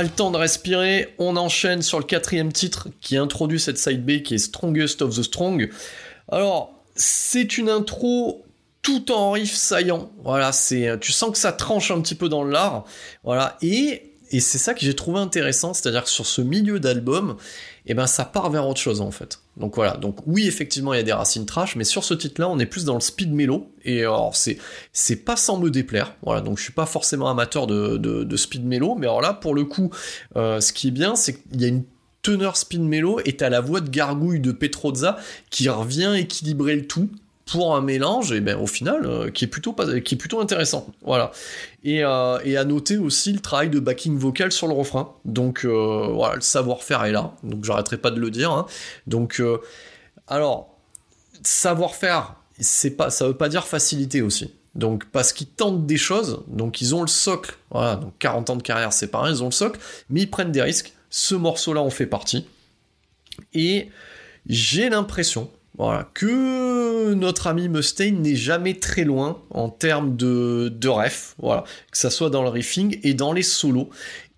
[0.01, 4.21] Le temps de respirer, on enchaîne sur le quatrième titre qui introduit cette side B
[4.21, 5.69] qui est Strongest of the Strong.
[6.31, 8.45] Alors, c'est une intro
[8.81, 10.09] tout en riff saillant.
[10.23, 12.85] Voilà, c'est, tu sens que ça tranche un petit peu dans l'art.
[13.23, 17.37] Voilà, et et c'est ça que j'ai trouvé intéressant, c'est-à-dire que sur ce milieu d'album,
[17.91, 19.41] eh ben ça part vers autre chose en fait.
[19.57, 22.47] Donc voilà, donc oui effectivement il y a des racines trash, mais sur ce titre-là
[22.47, 26.41] on est plus dans le speed mellow, et alors c'est pas sans me déplaire, voilà,
[26.41, 29.89] donc je suis pas forcément amateur de, speed mellow, mais alors là pour le coup,
[30.35, 31.83] euh, ce qui est bien c'est qu'il y a une
[32.21, 35.17] teneur speed mellow et t'as la voix de gargouille de Petrozza
[35.49, 37.09] qui revient équilibrer le tout,
[37.51, 40.87] pour un mélange, et ben au final, euh, qui est plutôt intéressant.
[41.01, 41.31] Voilà.
[41.83, 45.13] Et, euh, et à noter aussi le travail de backing vocal sur le refrain.
[45.25, 47.33] Donc euh, voilà, le savoir-faire est là.
[47.43, 48.51] Donc j'arrêterai pas de le dire.
[48.51, 48.65] Hein.
[49.07, 49.41] Donc
[50.27, 50.77] alors
[51.43, 54.53] savoir-faire, c'est pas, ça veut pas dire facilité aussi.
[54.75, 57.57] Donc parce qu'ils tentent des choses, donc ils ont le socle.
[57.71, 60.51] Voilà, donc 40 ans de carrière, c'est pareil, ils ont le socle, mais ils prennent
[60.51, 60.93] des risques.
[61.09, 62.45] Ce morceau-là en fait partie.
[63.53, 63.89] Et
[64.45, 65.49] j'ai l'impression,
[65.79, 71.63] voilà, que notre ami Mustaine n'est jamais très loin en termes de, de ref, voilà,
[71.89, 73.89] que ça soit dans le riffing et dans les solos.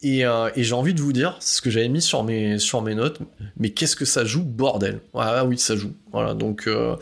[0.04, 2.58] Euh, et, j'ai envie de vous dire, c'est ce que j'avais mis sur mes,
[2.96, 3.20] notes,
[3.58, 5.00] mais qu'est-ce que ça joue, bordel?
[5.14, 5.94] Ah oui, ça joue.
[6.12, 6.96] Voilà, donc euh,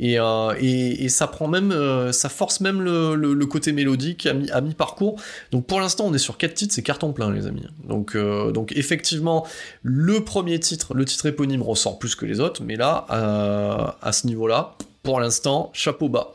[0.00, 1.74] euh, et, ça prend même,
[2.12, 5.20] ça force même le, côté mélodique à mi, parcours.
[5.52, 7.66] Donc pour l'instant, on est sur quatre titres, c'est carton plein, les amis.
[7.86, 9.46] Donc donc effectivement,
[9.82, 13.04] le premier titre, le titre éponyme ressort plus que les autres, mais là,
[14.00, 16.32] à ce niveau-là, pour l'instant, chapeau bas.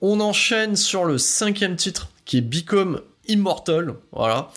[0.00, 4.50] On enchaîne sur le cinquième titre qui est Become Immortal, voilà.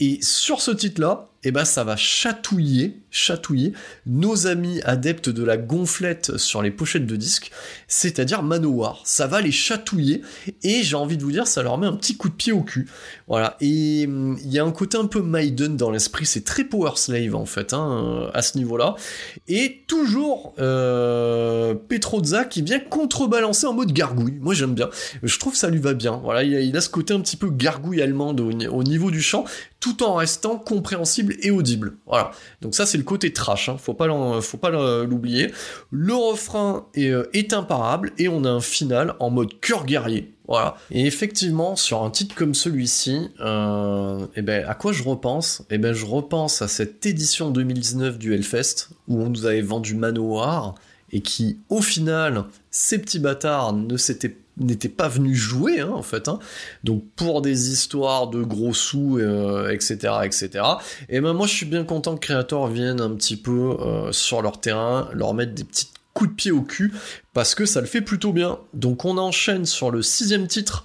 [0.00, 3.72] Et sur ce titre-là, eh ben ça va chatouiller, chatouiller
[4.04, 7.52] nos amis adeptes de la gonflette sur les pochettes de disques,
[7.86, 9.00] c'est-à-dire Manowar.
[9.04, 10.22] Ça va les chatouiller
[10.64, 12.62] et j'ai envie de vous dire, ça leur met un petit coup de pied au
[12.62, 12.88] cul.
[13.28, 13.56] Voilà.
[13.60, 16.96] Et hum, il y a un côté un peu Maiden dans l'esprit, c'est très Power
[16.96, 18.96] Slave en fait, hein, à ce niveau-là.
[19.46, 24.38] Et toujours euh, Petrozza qui vient contrebalancer en mode gargouille.
[24.40, 24.90] Moi j'aime bien.
[25.22, 26.20] Je trouve ça lui va bien.
[26.24, 29.44] Voilà, il a, ce côté un petit peu gargouille allemande au niveau du chant,
[29.86, 31.96] tout en restant compréhensible et audible.
[32.06, 32.32] Voilà.
[32.60, 33.76] Donc ça c'est le côté trash, hein.
[33.78, 34.08] faut pas
[34.40, 34.70] faut pas
[35.04, 35.52] l'oublier.
[35.92, 40.34] Le refrain euh, est, imparable et on a un final en mode cœur guerrier.
[40.48, 40.76] Voilà.
[40.90, 45.62] Et effectivement, sur un titre comme celui-ci, euh, eh ben, à quoi je repense?
[45.70, 49.94] Eh ben, je repense à cette édition 2019 du Hellfest où on nous avait vendu
[49.94, 50.74] Manoir
[51.12, 56.02] et qui, au final, ces petits bâtards ne s'étaient n'était pas venu jouer hein, en
[56.02, 56.38] fait hein.
[56.84, 60.64] donc pour des histoires de gros sous etc euh, etc
[61.08, 64.42] et ben moi je suis bien content que Creator vienne un petit peu euh, sur
[64.42, 66.94] leur terrain leur mettre des petits coups de pied au cul
[67.34, 70.84] parce que ça le fait plutôt bien donc on enchaîne sur le sixième titre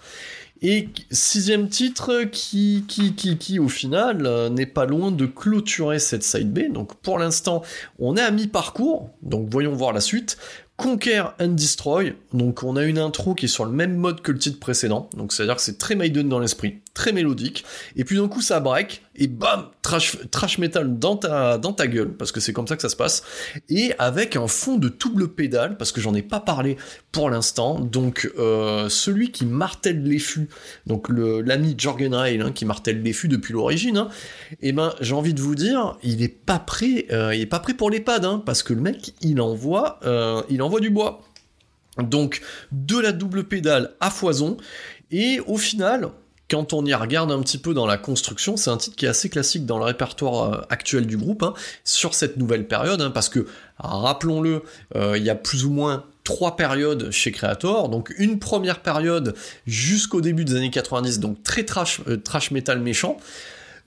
[0.63, 5.97] et sixième titre qui, qui, qui, qui au final euh, n'est pas loin de clôturer
[5.97, 6.71] cette side B.
[6.71, 7.63] Donc pour l'instant,
[7.97, 9.09] on est à mi-parcours.
[9.23, 10.37] Donc voyons voir la suite.
[10.81, 12.15] Conquer and Destroy.
[12.33, 15.11] Donc on a une intro qui est sur le même mode que le titre précédent.
[15.15, 17.63] Donc c'est-à-dire que c'est très Maiden dans l'esprit, très mélodique.
[17.95, 22.39] Et puis d'un coup ça break et bam, trash, metal dans ta, gueule, parce que
[22.39, 23.23] c'est comme ça que ça se passe.
[23.67, 26.77] Et avec un fond de double pédale, parce que j'en ai pas parlé
[27.11, 27.79] pour l'instant.
[27.79, 30.49] Donc euh, celui qui martèle les fûts,
[30.87, 34.09] donc l'ami Jorgen Rail hein, qui martèle les fûts depuis l'origine, hein,
[34.61, 37.59] eh ben j'ai envie de vous dire, il est pas prêt, euh, il est pas
[37.59, 40.89] prêt pour les pads, hein, parce que le mec il envoie, euh, il envoie du
[40.89, 41.21] bois.
[41.97, 44.55] Donc de la double pédale à foison.
[45.11, 46.11] Et au final,
[46.51, 49.09] quand on y regarde un petit peu dans la construction, c'est un titre qui est
[49.09, 51.53] assez classique dans le répertoire euh, actuel du groupe, hein,
[51.85, 53.47] sur cette nouvelle période, hein, parce que,
[53.79, 54.63] rappelons-le,
[54.97, 59.33] euh, il y a plus ou moins trois périodes chez Creator, donc une première période
[59.65, 63.15] jusqu'au début des années 90, donc très trash, euh, trash metal méchant,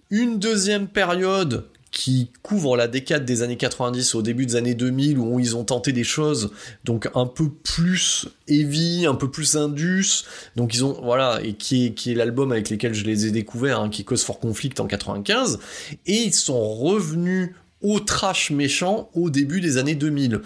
[0.09, 5.17] une deuxième période qui couvre la décade des années 90 au début des années 2000
[5.17, 6.51] où ils ont tenté des choses
[6.85, 10.25] donc un peu plus heavy, un peu plus indus.
[10.57, 13.31] Donc ils ont voilà et qui est, qui est l'album avec lequel je les ai
[13.31, 15.61] découverts, hein, qui Cause for Conflict en 95
[16.07, 20.41] et ils sont revenus au trash méchant au début des années 2000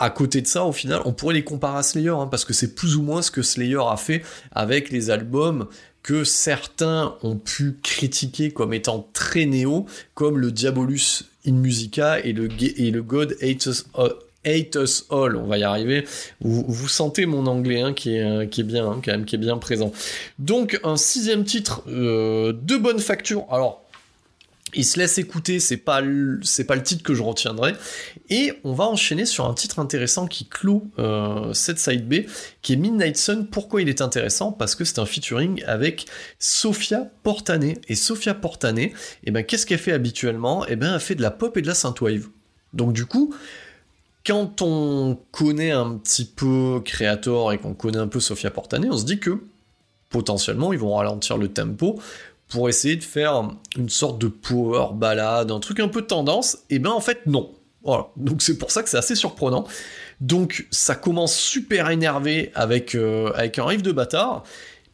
[0.00, 2.54] à côté de ça, au final, on pourrait les comparer à Slayer, hein, parce que
[2.54, 5.68] c'est plus ou moins ce que Slayer a fait avec les albums
[6.02, 12.32] que certains ont pu critiquer comme étant très néo, comme le Diabolus in Musica et
[12.32, 15.36] le, God Hate Us, All.
[15.36, 16.06] on va y arriver.
[16.40, 19.34] Vous, sentez mon anglais hein, qui, est, euh, qui est bien, hein, quand même, qui
[19.34, 19.92] est bien présent.
[20.38, 23.44] Donc un sixième titre euh, de bonne facture.
[23.50, 23.84] Alors
[24.74, 26.02] il se laisse écouter, c'est pas
[26.42, 27.74] c'est pas le titre que je retiendrai.
[28.28, 32.26] Et on va enchaîner sur un titre intéressant qui clôt euh, cette side B,
[32.62, 33.46] qui est Midnight Sun.
[33.46, 34.52] Pourquoi il est intéressant?
[34.52, 36.06] Parce que c'est un featuring avec
[36.38, 37.78] Sofia Portané.
[37.88, 38.92] Et Sofia Portané,
[39.24, 40.64] eh ben qu'est-ce qu'elle fait habituellement?
[40.66, 42.28] Eh ben elle fait de la pop et de la synthwave.
[42.72, 43.34] Donc du coup,
[44.26, 48.98] quand on connaît un petit peu Creator et qu'on connaît un peu Sofia Portané, on
[48.98, 49.40] se dit que
[50.10, 52.00] potentiellement ils vont ralentir le tempo
[52.50, 56.78] pour essayer de faire une sorte de power ballade, un truc un peu tendance, et
[56.78, 57.52] ben en fait non.
[57.82, 59.66] Voilà, donc c'est pour ça que c'est assez surprenant.
[60.20, 64.42] Donc ça commence super énervé avec, euh, avec un riff de bâtard,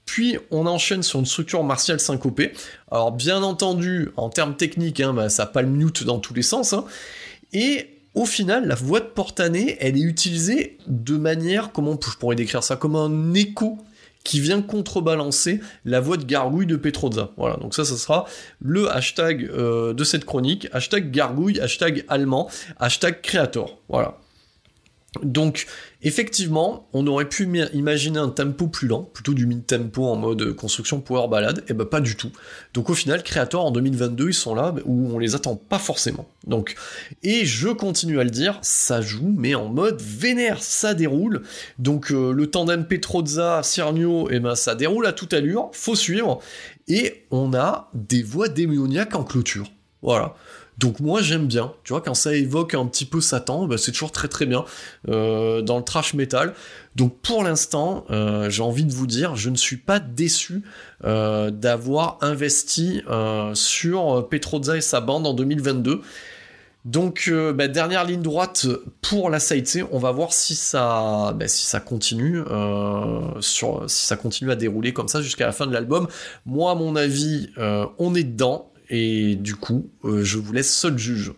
[0.04, 2.52] puis on enchaîne sur une structure martiale syncopée.
[2.92, 6.74] Alors bien entendu, en termes techniques, hein, bah, ça le mute dans tous les sens,
[6.74, 6.84] hein.
[7.52, 12.34] et au final, la voix de Portané, elle est utilisée de manière, comment je pourrais
[12.34, 13.78] décrire ça, comme un écho
[14.26, 17.30] qui vient contrebalancer la voix de gargouille de Petrozza.
[17.36, 18.26] Voilà, donc ça, ça sera
[18.60, 23.78] le hashtag euh, de cette chronique, hashtag gargouille, hashtag allemand, hashtag créator.
[23.88, 24.18] Voilà.
[25.22, 25.66] Donc,
[26.02, 31.00] effectivement, on aurait pu imaginer un tempo plus lent, plutôt du mid-tempo en mode construction
[31.00, 32.30] power ballade, et ben pas du tout.
[32.74, 36.28] Donc au final, Creator en 2022, ils sont là où on les attend pas forcément.
[36.46, 36.74] Donc,
[37.22, 41.42] et je continue à le dire, ça joue, mais en mode vénère, ça déroule.
[41.78, 46.40] Donc euh, le tandem Petrozza, Cernio, et ben ça déroule à toute allure, faut suivre.
[46.88, 49.70] Et on a des voix démoniaques en clôture.
[50.02, 50.34] Voilà.
[50.78, 53.92] Donc moi j'aime bien, tu vois, quand ça évoque un petit peu Satan, bah, c'est
[53.92, 54.64] toujours très très bien
[55.08, 56.52] euh, dans le trash metal.
[56.96, 60.62] Donc pour l'instant, euh, j'ai envie de vous dire, je ne suis pas déçu
[61.04, 63.02] euh, d'avoir investi
[63.54, 66.02] sur Petrozza et sa bande en 2022.
[66.84, 68.66] Donc bah, dernière ligne droite
[69.00, 71.46] pour la C, on va voir si ça, bah,
[71.84, 72.42] continue,
[73.40, 76.06] sur, si ça continue à dérouler comme ça jusqu'à la fin de l'album.
[76.44, 77.50] Moi, à mon avis,
[77.98, 81.32] on est dedans et du coup, euh, je vous laisse seul juge.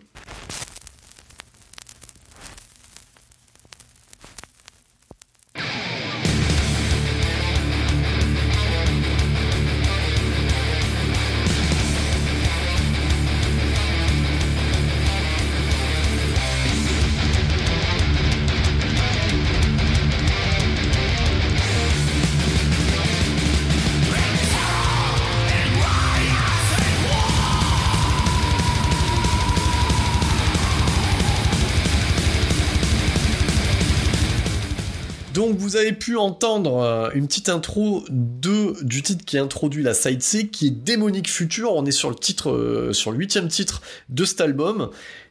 [35.57, 40.21] Vous avez pu entendre euh, une petite intro de, du titre qui introduit la side
[40.21, 41.73] C, qui est Démonique Future.
[41.73, 44.89] On est sur le titre, euh, sur le huitième titre de cet album.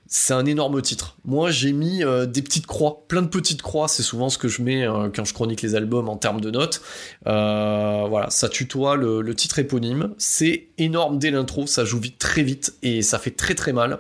[0.09, 1.16] C'est un énorme titre.
[1.25, 3.88] Moi, j'ai mis euh, des petites croix, plein de petites croix.
[3.88, 6.81] C'est souvent ce que je mets quand je chronique les albums en termes de notes.
[7.25, 10.14] voilà, ça tutoie le, titre éponyme.
[10.18, 13.99] C'est énorme dès l'intro, ça joue vite, très vite, et ça fait très très mal.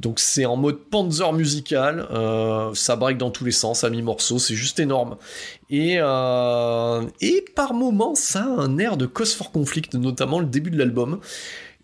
[0.00, 4.38] Donc c'est en mode panzer musical, euh, ça break dans tous les sens à mi-morceau,
[4.38, 5.16] c'est juste énorme.
[5.70, 10.46] Et, euh, et par moments, ça a un air de Cause for Conflict, notamment le
[10.46, 11.18] début de l'album.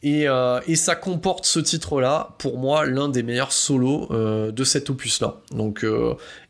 [0.02, 4.90] Et, euh, et, ça comporte ce titre-là, pour moi, l'un des meilleurs solos de cet
[4.90, 5.40] opus-là.
[5.52, 5.86] Donc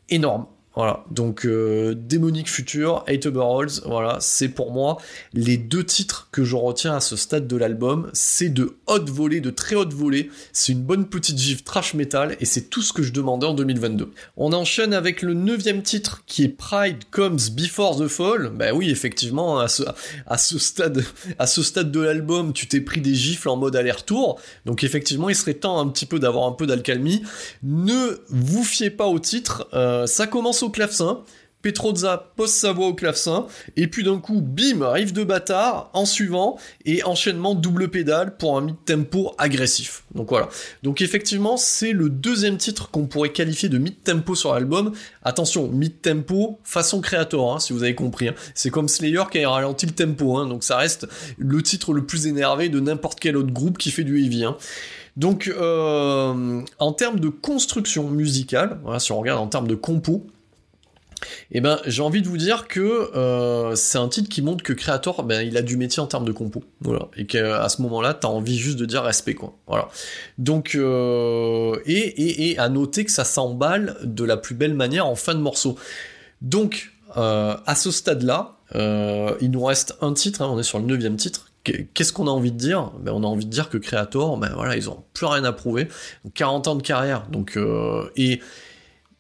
[0.09, 0.47] énorme.
[0.75, 4.97] Voilà, donc euh, Démonique Future, Eight Overalls, voilà, c'est pour moi
[5.35, 8.09] les deux titres que je retiens à ce stade de l'album.
[8.15, 12.37] C'est de haute volée, de très haute volée, c'est une bonne petite gifle trash metal
[12.41, 14.13] et c'est tout ce que je demandais en 2022.
[14.39, 18.51] On enchaîne avec le neuvième titre qui est Pride Comes Before the Fall.
[18.55, 19.83] Bah oui, effectivement, à ce,
[20.27, 21.05] à ce stade,
[21.39, 25.29] à ce stade de l'album, tu t'es pris des gifles en mode aller-retour, donc effectivement,
[25.29, 27.23] il serait temps un petit peu d'avoir un peu d'alcalmie.
[27.63, 31.23] Ne vous fiez pas au titre, euh, ça commence au clavecin.
[31.63, 33.47] Petrozza pose sa voix au clavecin,
[33.77, 38.59] et puis d'un coup, bim, arrive de bâtard, en suivant, et enchaînement double pédale pour
[38.59, 40.03] un mid-tempo agressif.
[40.15, 40.49] Donc voilà.
[40.83, 44.93] Donc effectivement, c'est le deuxième titre qu'on pourrait qualifier de mid-tempo sur l'album.
[45.23, 48.29] Attention, mid-tempo, façon créateur, hein, si vous avez compris.
[48.29, 48.35] Hein.
[48.55, 51.07] C'est comme Slayer qui a ralenti le tempo, hein, donc ça reste
[51.39, 54.45] le titre le plus énervé de n'importe quel autre groupe qui fait du heavy.
[55.17, 60.27] Donc, euh, en termes de construction musicale, si on regarde en termes de compo,
[61.51, 64.73] eh ben, j'ai envie de vous dire que euh, c'est un titre qui montre que
[64.73, 68.15] Creator, ben, il a du métier en termes de compo, voilà, et qu'à ce moment-là,
[68.15, 69.89] t'as envie juste de dire respect, quoi, voilà.
[70.39, 75.07] Donc, euh, et, et, et à noter que ça s'emballe de la plus belle manière
[75.07, 75.77] en fin de morceau.
[76.41, 80.87] Donc, euh, à ce stade-là, il nous reste un titre, hein, on est sur le
[80.87, 81.49] neuvième titre.
[81.63, 82.91] Qu'est-ce qu'on a envie de dire?
[83.01, 85.53] Ben, On a envie de dire que Creator, ben voilà, ils ont plus rien à
[85.53, 85.87] prouver.
[86.35, 87.57] 40 ans de carrière, donc
[88.17, 88.41] et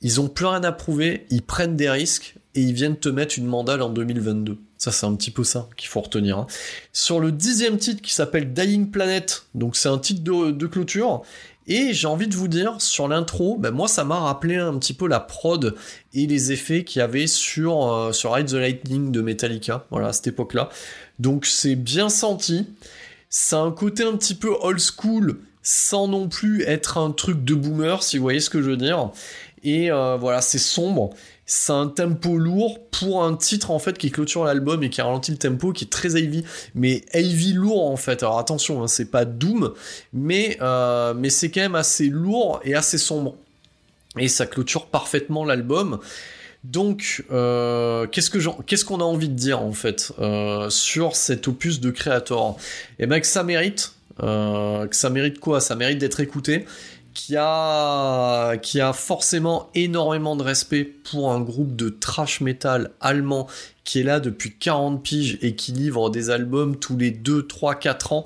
[0.02, 2.34] ils ont plus rien à prouver, ils prennent des risques.
[2.54, 4.58] et ils viennent te mettre une mandale en 2022.
[4.76, 6.36] Ça, c'est un petit peu ça qu'il faut retenir.
[6.38, 6.46] Hein.
[6.92, 11.22] Sur le dixième titre qui s'appelle Dying Planet, donc c'est un titre de, clôture,
[11.68, 14.92] et j'ai envie de vous dire, sur l'intro, ben moi ça m'a rappelé un petit
[14.92, 15.76] peu la prod
[16.12, 20.08] et les effets qu'il y avait sur, euh, sur Ride the Lightning de Metallica, voilà,
[20.08, 20.68] à cette époque-là.
[21.20, 22.66] Donc c'est bien senti.
[23.30, 27.44] Ça a un côté un petit peu old school, sans non plus être un truc
[27.44, 29.12] de boomer, si vous voyez ce que je veux dire.
[29.62, 34.10] Et euh, voilà, c'est sombre c'est un tempo lourd pour un titre en fait qui
[34.10, 36.44] clôture l'album et qui ralentit le tempo, qui est très heavy,
[36.74, 38.22] mais heavy lourd en fait.
[38.22, 39.74] Alors attention, hein, c'est pas doom,
[40.12, 43.36] mais euh, c'est quand même assez lourd et assez sombre.
[44.18, 45.98] Et ça clôture parfaitement l'album.
[46.64, 50.12] Donc, euh, qu'est-ce qu'on a envie de dire en fait
[50.70, 52.56] sur cet opus de Creator?
[52.98, 55.60] Eh ben que ça mérite, que ça mérite quoi?
[55.60, 56.66] Ça mérite d'être écouté
[57.14, 58.58] qui a,
[58.94, 63.46] forcément énormément de respect pour un groupe de trash metal allemand
[63.84, 67.74] qui est là depuis 40 piges et qui livre des albums tous les 2, 3,
[67.74, 68.24] 4 ans.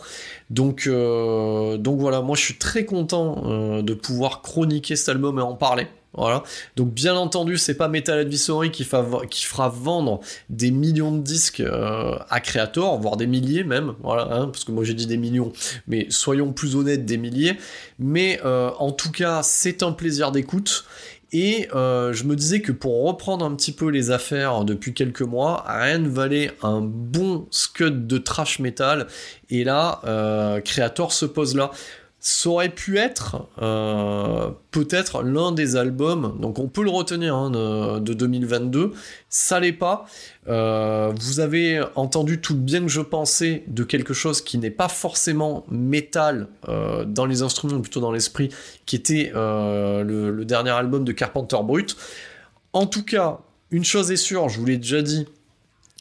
[0.50, 5.38] Donc, euh, donc voilà, moi je suis très content euh, de pouvoir chroniquer cet album
[5.38, 5.86] et en parler.
[6.16, 6.42] Voilà.
[6.76, 12.16] Donc bien entendu, c'est pas Metal Advisory qui, fera vendre des millions de disques euh,
[12.30, 13.94] à Creator, voire des milliers même.
[14.02, 15.52] Voilà, hein, parce que moi j'ai dit des millions,
[15.86, 17.56] mais soyons plus honnêtes, des milliers.
[17.98, 20.84] Mais euh, en tout cas, c'est un plaisir d'écoute.
[21.32, 25.22] Et euh, je me disais que pour reprendre un petit peu les affaires depuis quelques
[25.22, 29.08] mois, rien ne valait un bon scud de trash metal.
[29.50, 30.00] Et là,
[30.64, 31.72] Creator se pose là
[32.28, 38.00] ça aurait pu être euh, peut-être l'un des albums, donc on peut le retenir hein,
[38.00, 38.90] de, 2022,
[39.28, 40.06] ça l'est pas.
[40.48, 44.88] Euh, vous avez entendu tout bien que je pensais de quelque chose qui n'est pas
[44.88, 48.48] forcément métal euh, dans les instruments, plutôt dans l'esprit,
[48.86, 51.96] qui était le, le, dernier album de Carpenter Brut.
[52.72, 53.38] En tout cas,
[53.70, 55.28] une chose est sûre, je vous l'ai déjà dit,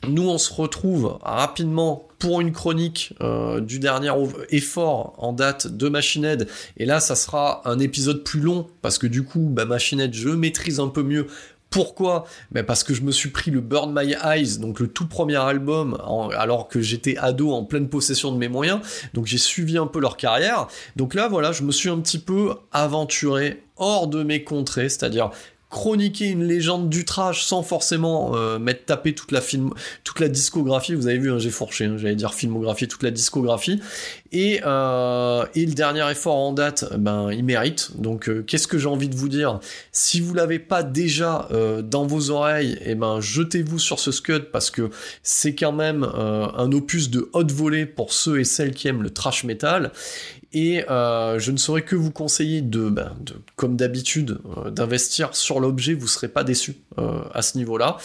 [0.09, 4.11] nous, on se retrouve rapidement pour une chronique euh, du dernier
[4.49, 6.47] effort en date de Machine Head.
[6.77, 10.13] Et là, ça sera un épisode plus long parce que du coup, bah, Machine Head,
[10.13, 11.27] je maîtrise un peu mieux.
[11.69, 12.23] Pourquoi
[12.67, 15.97] Parce que je me suis pris le Burn My Eyes, donc le tout premier album,
[16.37, 18.79] alors que j'étais ado en pleine possession de mes moyens.
[19.13, 20.67] Donc j'ai suivi un peu leur carrière.
[20.95, 25.31] Donc là, voilà, je me suis un petit peu aventuré hors de mes contrées, c'est-à-dire
[25.75, 29.71] chroniquer une légende du trash sans forcément euh, mettre taper toute la film
[30.05, 30.95] toute la discographie.
[30.95, 33.81] Vous avez vu hein, j'ai fourché hein, j'allais dire filmographie toute la discographie
[34.35, 37.91] et, euh, et le dernier effort en date ben il mérite.
[37.97, 39.61] Donc euh, qu'est-ce que j'ai envie de vous dire?
[39.93, 41.47] Si vous l'avez pas déjà
[41.83, 44.89] dans vos oreilles eh ben jetez-vous sur ce scud parce que
[45.23, 49.09] c'est quand même un opus de haute volée pour ceux et celles qui aiment le
[49.09, 49.91] trash metal.
[50.55, 53.13] Et euh, je ne saurais que vous conseiller de, ben,
[53.57, 57.97] comme d'habitude, euh, d'investir sur l'objet, vous serez pas déçu euh, à ce niveau-là.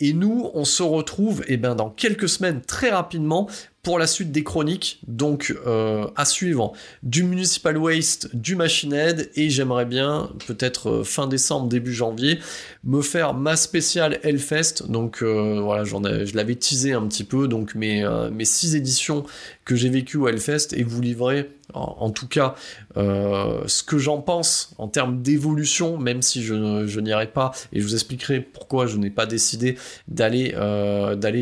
[0.00, 3.48] Et nous, on se retrouve eh ben, dans quelques semaines très rapidement
[3.84, 6.72] pour la suite des chroniques, donc euh, à suivre.
[7.02, 12.40] Du Municipal Waste, du Machine Head, et j'aimerais bien, peut-être euh, fin décembre, début janvier,
[12.82, 14.88] me faire ma spéciale Hellfest.
[14.88, 18.04] Donc euh, voilà, j'en ai, je l'avais teasé un petit peu, donc mes,
[18.44, 19.24] six éditions
[19.66, 22.54] que j'ai vécues au Hellfest, et vous livrer en, tout cas
[22.96, 26.54] ce que j'en pense en termes d'évolution, même si je,
[27.00, 29.76] n'irai pas, et je vous expliquerai pourquoi je n'ai pas décidé
[30.08, 30.54] d'aller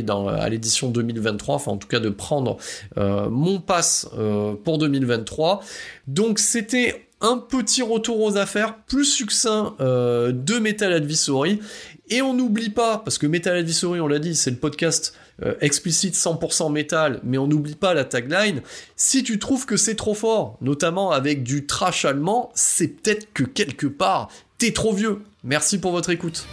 [0.03, 2.57] dans à l'édition 2023, enfin en tout cas de prendre
[2.99, 5.61] euh, mon pass euh, pour 2023.
[6.07, 11.61] Donc c'était un petit retour aux affaires, plus succinct euh, de Metal Advisory.
[12.09, 15.15] Et on n'oublie pas, parce que Metal Advisory, on l'a dit, c'est le podcast
[15.61, 18.63] explicite 100% métal, mais on n'oublie pas la tagline.
[18.97, 23.43] Si tu trouves que c'est trop fort, notamment avec du trash allemand, c'est peut-être que
[23.43, 24.29] quelque part,
[24.59, 25.19] t'es trop vieux.
[25.45, 26.47] Merci pour votre écoute.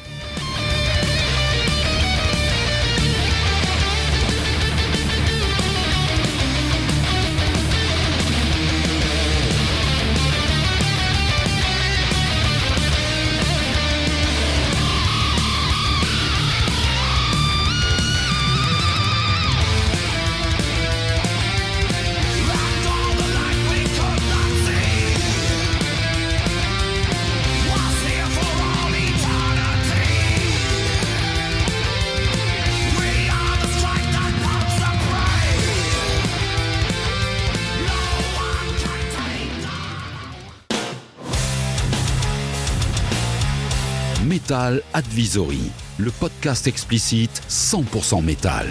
[44.50, 45.70] Metal Advisory,
[46.00, 48.66] le podcast explicite 100% métal.